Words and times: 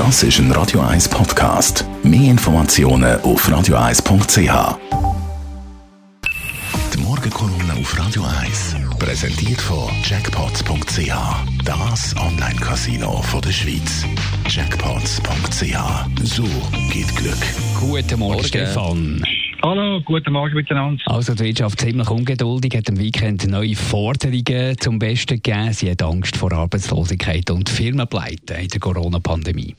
Das 0.00 0.22
ist 0.22 0.38
ein 0.38 0.50
Radio 0.52 0.80
1 0.80 1.10
Podcast. 1.10 1.84
Mehr 2.02 2.30
Informationen 2.30 3.20
auf 3.20 3.46
radio1.ch. 3.46 4.78
Die 6.94 6.98
Morgenkolumne 7.02 7.74
auf 7.78 7.98
Radio 7.98 8.24
1 8.24 8.76
präsentiert 8.98 9.60
von 9.60 9.90
Jackpots.ch. 10.02 11.12
Das 11.66 12.16
Online-Casino 12.16 13.22
der 13.44 13.52
Schweiz. 13.52 14.06
Jackpots.ch. 14.48 16.24
So 16.24 16.44
geht 16.90 17.14
Glück. 17.16 17.36
Guten 17.78 18.20
Morgen. 18.20 18.42
Stefan. 18.42 19.22
Hallo, 19.62 20.00
guten 20.00 20.32
Morgen 20.32 20.54
miteinander. 20.54 21.02
Also 21.04 21.34
die 21.34 21.44
Wirtschaft 21.44 21.78
ziemlich 21.78 22.08
ungeduldig, 22.08 22.74
hat 22.74 22.88
im 22.88 22.98
Weekend 22.98 23.46
neue 23.46 23.76
Forderungen 23.76 24.78
zum 24.78 24.98
Besten 24.98 25.42
gegeben. 25.42 25.74
Sie 25.74 25.90
hat 25.90 26.02
Angst 26.02 26.38
vor 26.38 26.52
Arbeitslosigkeit 26.52 27.50
und 27.50 27.68
Firmenpleiten 27.68 28.56
in 28.56 28.68
der 28.68 28.80
Corona-Pandemie. 28.80 29.76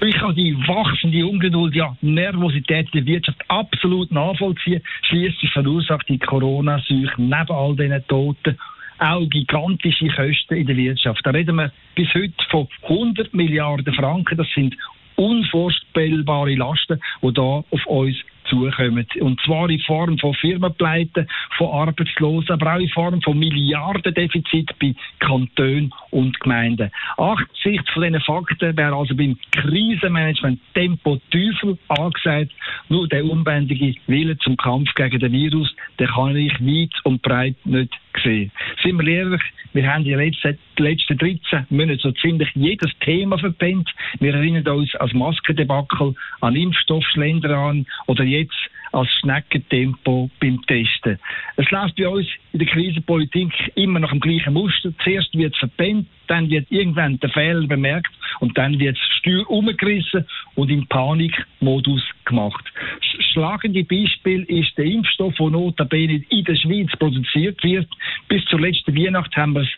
Ich 0.00 0.14
kann 0.14 0.34
die 0.36 0.56
wachsende 0.68 1.26
Ungeduld, 1.26 1.74
ja, 1.74 1.96
Nervosität 2.02 2.86
der 2.94 3.04
Wirtschaft 3.04 3.42
absolut 3.48 4.12
nachvollziehen. 4.12 4.80
Schließlich 5.02 5.50
verursacht 5.50 6.08
die 6.08 6.20
Corona-Seuche 6.20 7.20
neben 7.20 7.50
all 7.50 7.74
diesen 7.74 8.06
Toten 8.06 8.56
auch 8.98 9.28
gigantische 9.28 10.06
Kosten 10.08 10.54
in 10.54 10.66
der 10.68 10.76
Wirtschaft. 10.76 11.20
Da 11.24 11.30
reden 11.30 11.56
wir 11.56 11.72
bis 11.96 12.14
heute 12.14 12.32
von 12.48 12.68
100 12.82 13.34
Milliarden 13.34 13.92
Franken. 13.92 14.36
Das 14.36 14.46
sind 14.54 14.76
unvorstellbare 15.16 16.54
Lasten, 16.54 17.00
die 17.20 17.32
da 17.32 17.42
auf 17.42 17.86
uns 17.86 18.16
zukommen. 18.48 19.06
Und 19.20 19.40
zwar 19.42 19.70
in 19.70 19.80
Form 19.80 20.18
von 20.18 20.34
Firmenpleiten, 20.34 21.28
von 21.56 21.70
Arbeitslosen, 21.70 22.52
aber 22.52 22.74
auch 22.74 22.80
in 22.80 22.88
Form 22.88 23.22
von 23.22 23.38
Milliardendefizit 23.38 24.70
bei 24.78 24.94
Kantonen 25.20 25.92
und 26.10 26.38
Gemeinden. 26.40 26.90
Angesichts 27.16 27.90
von 27.92 28.02
diesen 28.02 28.20
Fakten 28.20 28.76
wäre 28.76 28.94
also 28.94 29.14
beim 29.14 29.36
Krisenmanagement 29.52 30.60
Tempo 30.74 31.20
Teufel 31.30 31.78
angesagt. 31.88 32.52
Nur 32.88 33.08
der 33.08 33.24
unbändige 33.24 33.94
Wille 34.06 34.38
zum 34.38 34.56
Kampf 34.56 34.92
gegen 34.94 35.20
den 35.20 35.32
Virus, 35.32 35.74
den 35.98 36.08
kann 36.08 36.36
ich 36.36 36.52
weit 36.60 36.94
und 37.04 37.22
breit 37.22 37.56
nicht 37.64 37.94
sehen. 38.22 38.52
Sind 38.82 38.98
wir 38.98 39.06
ehrlich, 39.06 39.42
wir 39.72 39.92
haben 39.92 40.04
die 40.04 40.14
letzten, 40.14 40.58
die 40.78 40.82
letzten 40.82 41.18
13 41.18 41.66
Monate 41.70 42.00
so 42.00 42.12
ziemlich 42.12 42.48
jedes 42.54 42.90
Thema 43.00 43.38
verpennt. 43.38 43.88
Wir 44.20 44.34
erinnern 44.34 44.66
uns 44.68 44.94
als 44.96 45.12
Maskendebakel, 45.12 46.14
an 46.40 46.56
Impfstoffschländer 46.56 47.56
an 47.56 47.86
oder 48.06 48.24
jetzt 48.24 48.67
als 48.92 49.10
Schneckentempo 49.20 50.30
beim 50.40 50.60
Testen. 50.66 51.18
Es 51.56 51.70
läuft 51.70 51.96
bei 51.96 52.08
uns 52.08 52.26
in 52.52 52.60
der 52.60 52.68
Krisenpolitik 52.68 53.52
immer 53.74 54.00
nach 54.00 54.10
dem 54.10 54.20
gleichen 54.20 54.54
Muster. 54.54 54.92
Zuerst 55.02 55.36
wird 55.36 55.54
es 55.54 55.58
verpennt, 55.58 56.06
dann 56.26 56.48
wird 56.50 56.70
irgendwann 56.70 57.18
der 57.20 57.30
Fehler 57.30 57.66
bemerkt 57.66 58.12
und 58.40 58.56
dann 58.56 58.78
wird 58.78 58.96
das 58.96 59.18
Steuer 59.18 59.48
umgerissen 59.50 60.26
und 60.54 60.70
im 60.70 60.86
Panikmodus 60.86 62.02
gemacht. 62.24 62.64
Das 63.00 63.26
schlagende 63.32 63.84
Beispiel 63.84 64.42
ist 64.44 64.76
der 64.76 64.84
Impfstoff, 64.84 65.34
der 65.36 65.50
notabene 65.50 66.22
in 66.28 66.44
der 66.44 66.56
Schweiz 66.56 66.90
produziert 66.98 67.62
wird. 67.62 67.88
Bis 68.28 68.44
zur 68.46 68.60
letzten 68.60 68.96
Weihnacht 68.96 69.36
haben 69.36 69.54
wir 69.54 69.62
es 69.62 69.68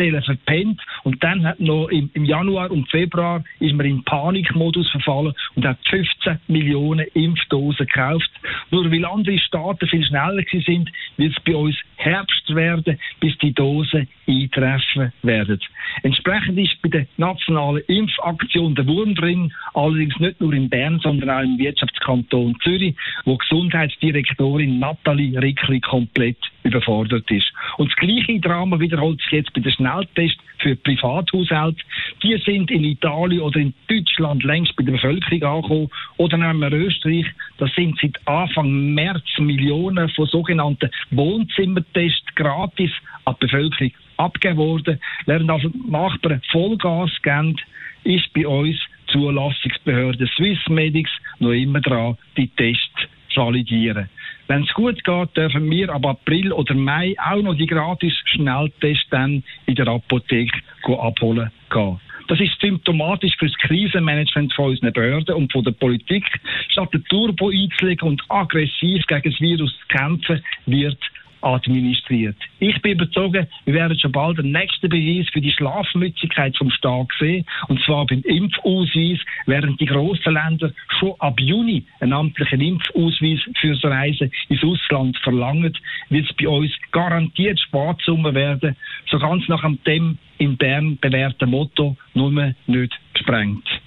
Stellen 0.00 0.22
verpennt. 0.22 0.80
Und 1.04 1.22
dann 1.22 1.46
hat 1.46 1.60
noch 1.60 1.88
im, 1.88 2.10
im, 2.14 2.24
Januar 2.24 2.70
und 2.70 2.88
Februar 2.90 3.44
ist 3.58 3.74
man 3.74 3.86
in 3.86 4.02
Panikmodus 4.04 4.88
verfallen 4.90 5.34
und 5.54 5.66
hat 5.66 5.78
15 5.88 6.38
Millionen 6.48 7.06
Impfdosen 7.12 7.86
gekauft. 7.86 8.30
Nur 8.70 8.90
weil 8.90 9.04
andere 9.04 9.38
Staaten 9.38 9.86
viel 9.86 10.04
schneller 10.04 10.42
sind, 10.64 10.90
wird 11.20 11.36
es 11.36 11.44
bei 11.44 11.54
uns 11.54 11.76
Herbst 11.96 12.54
werden, 12.54 12.98
bis 13.20 13.36
die 13.38 13.52
Dosen 13.52 14.08
eintreffen 14.26 15.12
werden. 15.22 15.60
Entsprechend 16.02 16.58
ist 16.58 16.80
bei 16.82 16.88
der 16.88 17.06
nationalen 17.16 17.82
Impfaktion 17.88 18.74
der 18.74 18.86
Wurm 18.86 19.14
drin, 19.14 19.52
allerdings 19.74 20.18
nicht 20.18 20.40
nur 20.40 20.52
in 20.52 20.68
Bern, 20.68 20.98
sondern 21.02 21.30
auch 21.30 21.42
im 21.42 21.58
Wirtschaftskanton 21.58 22.56
Zürich, 22.62 22.96
wo 23.24 23.36
Gesundheitsdirektorin 23.36 24.78
Nathalie 24.78 25.40
Rickli 25.40 25.80
komplett 25.80 26.38
überfordert 26.62 27.30
ist. 27.30 27.52
Und 27.76 27.90
das 27.90 27.96
gleiche 27.96 28.40
Drama 28.40 28.78
wiederholt 28.80 29.20
sich 29.22 29.32
jetzt 29.32 29.52
bei 29.52 29.60
den 29.60 29.72
Schnelltests 29.72 30.42
für 30.58 30.76
Privathaushalte. 30.76 31.82
Die 32.22 32.36
sind 32.44 32.70
in 32.70 32.84
Italien 32.84 33.40
oder 33.40 33.60
in 33.60 33.74
Deutschland 33.88 34.44
längst 34.44 34.76
bei 34.76 34.84
der 34.84 34.92
Bevölkerung 34.92 35.42
angekommen. 35.42 35.90
Oder 36.18 36.38
wir 36.38 36.72
Österreich, 36.72 37.26
da 37.60 37.66
sind 37.76 37.98
seit 38.00 38.26
Anfang 38.26 38.94
März 38.94 39.38
Millionen 39.38 40.08
von 40.08 40.26
sogenannten 40.26 40.90
Wohnzimmertests 41.10 42.34
gratis 42.34 42.90
an 43.26 43.36
die 43.40 43.46
Bevölkerung 43.46 43.92
abgegeben 44.16 44.56
worden. 44.58 45.00
Während 45.26 45.50
also 45.50 45.70
Nachbarn 45.86 46.40
Vollgas 46.50 47.10
geben, 47.22 47.56
ist 48.04 48.32
bei 48.32 48.46
uns 48.46 48.76
Zulassungsbehörde 49.08 50.26
Swissmedics 50.36 51.10
noch 51.38 51.52
immer 51.52 51.80
dran, 51.80 52.16
die 52.36 52.48
Tests 52.48 53.06
zu 53.28 53.40
validieren. 53.40 54.08
Wenn 54.48 54.62
es 54.62 54.72
gut 54.72 55.04
geht, 55.04 55.36
dürfen 55.36 55.70
wir 55.70 55.90
ab 55.90 56.06
April 56.06 56.52
oder 56.52 56.74
Mai 56.74 57.14
auch 57.18 57.42
noch 57.42 57.54
die 57.54 57.66
gratis 57.66 58.14
Schnelltests 58.24 59.08
dann 59.10 59.44
in 59.66 59.74
der 59.74 59.88
Apotheke 59.88 60.58
abholen 60.98 61.50
gehen. 61.70 62.00
Das 62.30 62.38
ist 62.38 62.60
symptomatisch 62.60 63.36
für 63.36 63.46
das 63.48 63.56
Krisenmanagement 63.56 64.54
von 64.54 64.66
unseren 64.66 64.92
Behörden 64.92 65.34
und 65.34 65.50
von 65.50 65.64
der 65.64 65.72
Politik. 65.72 66.24
Statt 66.68 66.94
den 66.94 67.04
Turbo 67.06 67.48
einzulegen 67.48 68.06
und 68.06 68.22
aggressiv 68.28 69.04
gegen 69.08 69.32
das 69.32 69.40
Virus 69.40 69.72
zu 69.72 69.86
kämpfen, 69.88 70.40
wird 70.66 70.98
administriert. 71.40 72.36
Ich 72.62 72.80
bin 72.82 72.92
überzeugt, 72.92 73.48
wir 73.64 73.74
werden 73.74 73.98
schon 73.98 74.12
bald 74.12 74.36
den 74.36 74.52
nächsten 74.52 74.90
Beweis 74.90 75.26
für 75.32 75.40
die 75.40 75.50
Schlafmützigkeit 75.50 76.54
vom 76.58 76.70
Staat 76.70 77.08
sehen. 77.18 77.46
Und 77.68 77.82
zwar 77.84 78.04
beim 78.04 78.20
Impfausweis, 78.20 79.18
während 79.46 79.80
die 79.80 79.86
grossen 79.86 80.34
Länder 80.34 80.70
schon 80.98 81.14
ab 81.20 81.40
Juni 81.40 81.86
einen 82.00 82.12
amtlichen 82.12 82.60
Impfausweis 82.60 83.40
fürs 83.58 83.82
Reisen 83.82 84.30
ins 84.50 84.62
Ausland 84.62 85.16
verlangen, 85.22 85.72
wird 86.10 86.30
es 86.30 86.36
bei 86.36 86.48
uns 86.48 86.70
garantiert 86.92 87.58
Sparzummer 87.60 88.34
werden, 88.34 88.76
so 89.10 89.18
ganz 89.18 89.48
nach 89.48 89.64
dem 89.86 90.18
in 90.36 90.58
Bern 90.58 90.98
bewährten 91.00 91.48
Motto, 91.48 91.96
nur 92.12 92.52
nicht 92.66 93.00
gesprengt. 93.14 93.79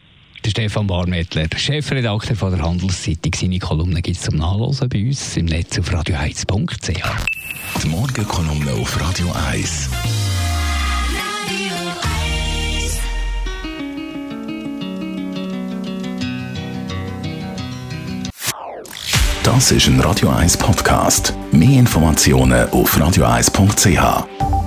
Der 0.43 0.49
Stefan 0.49 0.87
Barmettler, 0.87 1.47
Chefredakteur 1.55 2.35
von 2.35 2.51
der 2.51 2.61
Handelszeitung. 2.61 3.31
Seine 3.33 3.59
Kolumne 3.59 4.01
gibt 4.01 4.17
es 4.17 4.23
zum 4.23 4.35
Nachlesen 4.37 4.89
bei 4.89 5.05
uns 5.05 5.37
im 5.37 5.45
Netz 5.45 5.79
auf 5.79 5.89
radio1.ch. 5.89 7.01
Die 7.81 7.87
Morgenkolumne 7.87 8.73
auf 8.73 8.99
Radio 8.99 9.31
1. 9.31 9.89
Das 19.43 19.71
ist 19.71 19.87
ein 19.87 19.99
Radio 20.01 20.29
1 20.29 20.57
Podcast. 20.57 21.33
Mehr 21.51 21.79
Informationen 21.79 22.69
auf 22.69 22.97
radio1.ch. 22.97 24.62